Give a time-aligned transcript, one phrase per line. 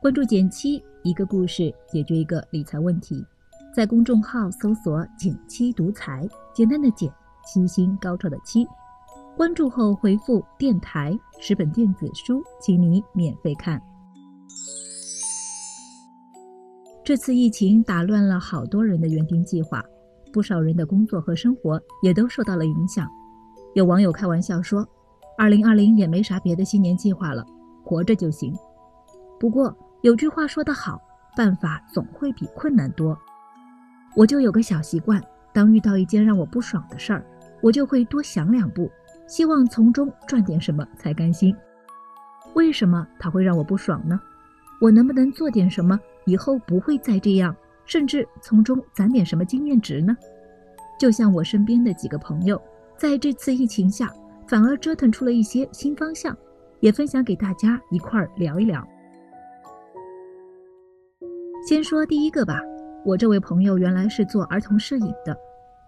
[0.00, 3.24] 关注减七，一个故事解决一个理财问题。
[3.72, 7.12] 在公众号搜索“减七独裁，简单的减，
[7.46, 8.66] 七星高照的七。
[9.36, 13.80] 关注后回复“电台”十本电子书，请你免费看。
[17.04, 19.84] 这次疫情打乱了好多人的园丁计划，
[20.32, 23.08] 不少人的工作和生活也都受到了影响。
[23.74, 24.86] 有网友开玩笑说
[25.40, 27.42] ：“二零二零也没啥别的新年计划了，
[27.82, 28.54] 活着就行。”
[29.40, 31.00] 不过有句话说得好，
[31.34, 33.16] 办法总会比困难多。
[34.14, 35.18] 我就有个小习惯，
[35.50, 37.24] 当遇到一件让我不爽的事儿，
[37.62, 38.90] 我就会多想两步，
[39.26, 41.56] 希望从中赚点什么才甘心。
[42.52, 44.20] 为什么它会让我不爽呢？
[44.78, 50.14] 我能不能做点什么，以后不会再这样，甚至从中攒点什么经验值呢？
[50.98, 52.60] 就像我身边的几个朋友，
[52.98, 54.12] 在这次疫情下，
[54.50, 56.36] 反而折腾出了一些新方向，
[56.80, 58.84] 也分享给大家一块儿聊一聊。
[61.64, 62.60] 先说第一个吧，
[63.06, 65.36] 我这位朋友原来是做儿童摄影的，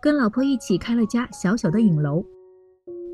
[0.00, 2.24] 跟老婆一起开了家小小的影楼。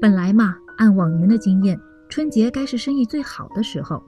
[0.02, 1.80] 本来嘛，按往年的经验，
[2.10, 4.02] 春节该是生意最好的时候。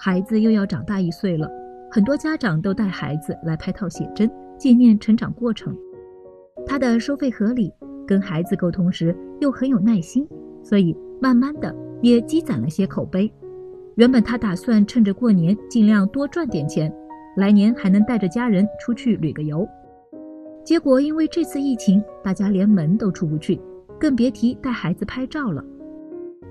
[0.00, 1.48] 孩子又要长大一岁了，
[1.92, 5.76] 很多家长都带孩子来拍套写真，纪念成长过程。
[6.66, 7.72] 他的收费合理，
[8.04, 10.26] 跟孩子沟通时又很有耐心，
[10.62, 13.32] 所以慢慢的也积攒了些口碑。
[13.96, 16.92] 原本他打算趁着过年尽量多赚点钱，
[17.36, 19.68] 来年还能带着家人出去旅个游。
[20.64, 23.60] 结果因为这次疫情，大家连门都出不去，
[23.98, 25.62] 更别提带孩子拍照了。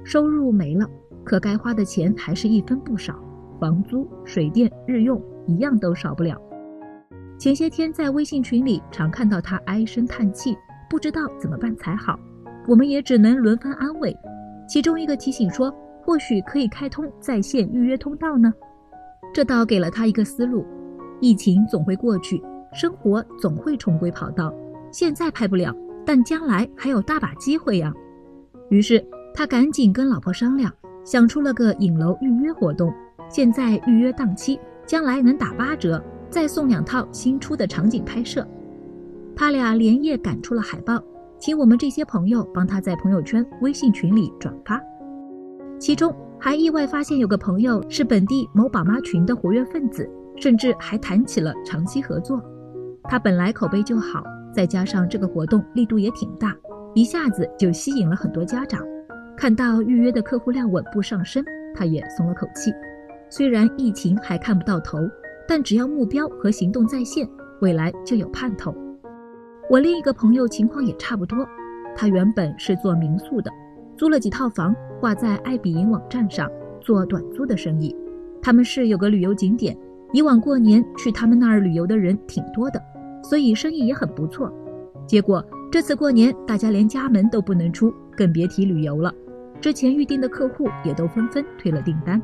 [0.03, 0.87] 收入没了，
[1.23, 3.15] 可该花的钱还是一分不少。
[3.59, 6.39] 房租、水电、日用一样都少不了。
[7.37, 10.55] 前些天在微信群里常看到他唉声叹气，
[10.89, 12.19] 不知道怎么办才好。
[12.67, 14.15] 我们也只能轮番安慰。
[14.67, 15.73] 其中一个提醒说，
[16.03, 18.53] 或许可以开通在线预约通道呢。
[19.33, 20.65] 这倒给了他一个思路。
[21.19, 22.41] 疫情总会过去，
[22.73, 24.53] 生活总会重归跑道。
[24.91, 25.75] 现在拍不了，
[26.05, 27.93] 但将来还有大把机会呀。
[28.69, 30.71] 于是他赶紧跟老婆商量，
[31.05, 32.91] 想出了个影楼预约活动。
[33.29, 38.45] 现在预约档期，将来能打八折，再送两套新出的场景拍摄。
[39.35, 41.01] 他俩连夜赶出了海报，
[41.41, 44.79] 请我们这些朋友帮他在朋友圈、微信群里转发。
[45.79, 50.07] 其中还意外发现有个朋友是本地某宝妈群的活跃分子，
[50.37, 52.39] 甚至还谈起了长期合作。
[53.05, 56.55] 他本来口碑就好，再加上这个活动力度也挺大，
[56.93, 58.79] 一下子就吸引了很多家长。
[59.35, 62.71] 看到预约的客户量稳步上升，他也松了口气。
[63.31, 64.99] 虽然疫情还看不到头，
[65.47, 67.27] 但只要目标和行动在线，
[67.61, 68.71] 未来就有盼头。
[69.71, 71.47] 我另一个朋友情况也差不多，
[71.95, 73.49] 他原本是做民宿的，
[73.95, 76.51] 租了几套房挂在爱彼迎网站上
[76.81, 77.95] 做短租的生意。
[78.41, 79.73] 他们市有个旅游景点，
[80.11, 82.83] 以往过年去他们那儿旅游的人挺多的，
[83.23, 84.51] 所以生意也很不错。
[85.07, 89.09] 结果这次过年大家连家门都不能出，更别提旅游了。
[89.61, 92.21] 之前预定的客户也都纷纷退了订单。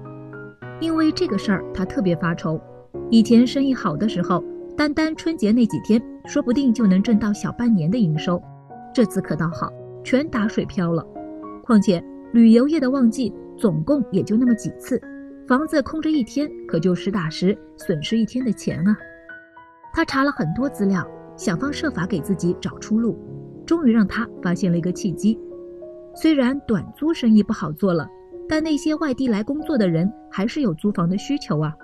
[0.81, 2.59] 因为这个事儿，他特别发愁。
[3.09, 4.43] 以前生意好的时候，
[4.75, 8.39] 单单春节那几天，说不定就能挣到小半年的营收。
[8.93, 9.71] 这次可倒好，
[10.03, 11.03] 全打水漂了。
[11.63, 15.01] 况且旅游业的旺季总共也就那么几次，
[15.47, 18.95] 房子空着一天，可就实打实损失一天的钱啊。
[19.93, 23.17] 他查了很多资料，想方设法给自己找出路，
[23.65, 25.39] 终于让他发现了一个契机。
[26.13, 28.07] 虽然短租生意不好做了。
[28.49, 31.75] 但那些外地来工作的人还是有租房的需求啊。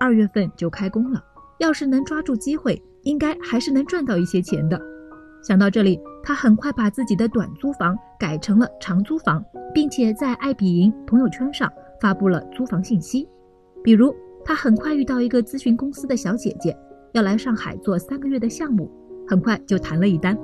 [0.00, 1.22] 二月份就开工了，
[1.58, 4.80] 要是能抓住机会，应该还是能赚到一些钱的。
[5.42, 9.44] 想到这里，他很快把自己的短租房改成了长租房，
[9.74, 11.70] 并且在爱彼迎朋友圈上
[12.00, 13.28] 发布了租房信息。
[13.82, 16.74] 比如，他很快遇到一个咨询公司的小姐姐，
[17.12, 18.90] 要来上海做三个月的项目，
[19.28, 20.34] 很快就谈了一单。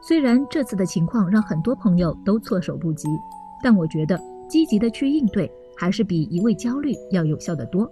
[0.00, 3.08] 虽然这次的情况让很多朋友都措手不及，
[3.60, 4.16] 但我觉得
[4.48, 7.90] 积极的去应对还是比一味焦虑要有效的多。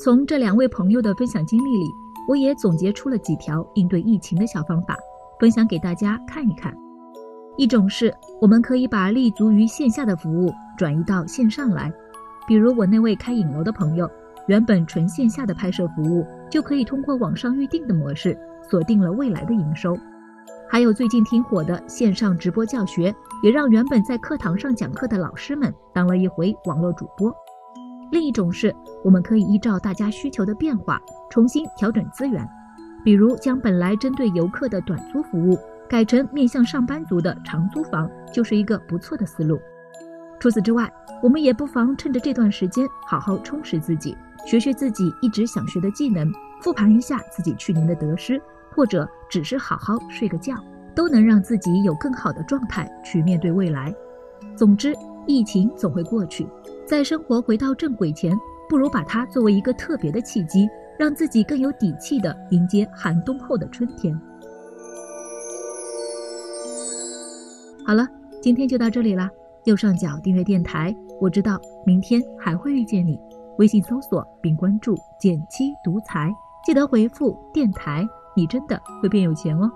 [0.00, 1.86] 从这两位朋友的分享经历里，
[2.28, 4.96] 我也总结出了几条应对疫情的小方法，
[5.40, 6.72] 分享给大家看一看。
[7.56, 11.92] 一种是我们可以把立足于线下的服务转移到线上来，
[12.46, 14.08] 比如我那位开影楼的朋友，
[14.46, 18.38] 原本纯线下的拍摄服务就可以通过网上预订的模式
[18.70, 19.98] 锁定了未来的营收。
[20.68, 23.12] 还有最近挺火的线上直播教学，
[23.42, 27.34] 也让原本在课堂上讲课的老师们当了一回网络主播。
[28.10, 28.74] 另一种是，
[29.04, 31.00] 我们可以依照大家需求的变化，
[31.30, 32.48] 重新调整资源，
[33.04, 35.58] 比如将本来针对游客的短租服务
[35.88, 39.60] 改成面向上班族的长租房就是一个不错的思路。
[40.40, 40.90] 除此之外，
[41.22, 48.40] 我们也不妨趁着这段时间好好充实自己，学学自己一直想学的技能，复盘一下自己去年的得失，
[48.74, 50.54] 或者只是好好睡个觉，
[50.98, 53.94] 都能让自己有更好的状态去面对未来。
[54.56, 54.92] 总之，
[55.28, 56.44] 疫情总会过去，
[56.84, 58.36] 在生活回到正轨前，
[58.68, 60.68] 不如把它作为一个特别的契机，
[60.98, 64.20] 让自己更有底气地迎接寒冬后的春天。
[67.86, 68.04] 好了，
[68.42, 69.30] 今天就到这里啦。
[69.66, 73.16] 右上角订阅电台，我知道明天还会遇见你。
[73.58, 76.28] 微信搜索并关注“减七独裁，
[76.66, 78.04] 记得回复“电台”，
[78.34, 79.70] 你真的会变有钱哦。